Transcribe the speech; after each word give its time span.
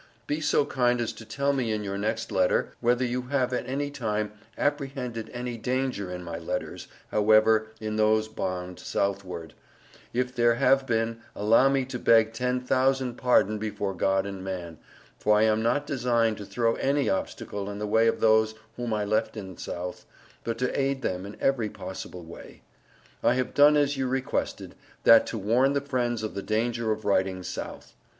Be 0.25 0.41
so 0.41 0.65
kind 0.65 0.99
as 0.99 1.13
to 1.13 1.25
tell 1.25 1.53
me 1.53 1.71
in 1.71 1.83
your 1.83 1.95
next 1.95 2.31
letter 2.31 2.73
whether 2.79 3.05
you 3.05 3.21
have 3.27 3.53
at 3.53 3.67
any 3.67 3.91
time 3.91 4.31
apprehended 4.57 5.29
any 5.31 5.57
danger 5.57 6.09
in 6.11 6.23
my 6.23 6.39
letters 6.39 6.87
however, 7.11 7.67
in 7.79 7.97
those 7.97 8.27
bond 8.27 8.79
southward; 8.79 9.53
if 10.11 10.33
there 10.33 10.55
have 10.55 10.87
been, 10.87 11.21
allow 11.35 11.69
me 11.69 11.85
to 11.85 11.99
beg 11.99 12.33
ten 12.33 12.59
thousand 12.61 13.13
pardon 13.13 13.59
before 13.59 13.93
God 13.93 14.25
and 14.25 14.43
man, 14.43 14.79
for 15.19 15.37
I 15.37 15.43
am 15.43 15.61
not 15.61 15.85
design 15.85 16.33
to 16.37 16.45
throw 16.47 16.73
any 16.77 17.07
obstacle 17.07 17.69
in 17.69 17.77
the 17.77 17.85
way 17.85 18.07
of 18.07 18.21
those 18.21 18.55
whom 18.77 18.95
I 18.95 19.05
left 19.05 19.37
in 19.37 19.55
South, 19.55 20.07
but 20.43 20.57
to 20.57 20.79
aide 20.81 21.03
them 21.03 21.27
in 21.27 21.37
every 21.39 21.69
possible 21.69 22.23
way. 22.23 22.63
I 23.21 23.35
have 23.35 23.53
done 23.53 23.77
as 23.77 23.97
you 23.97 24.07
Requested, 24.07 24.73
that 25.03 25.27
to 25.27 25.37
warn 25.37 25.73
the 25.73 25.79
friends 25.79 26.23
of 26.23 26.33
the 26.33 26.41
dager 26.41 26.91
of 26.91 27.05
writing 27.05 27.43
South. 27.43 27.93